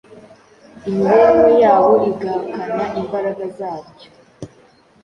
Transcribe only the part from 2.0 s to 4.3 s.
igahakana imbaraga zaryo,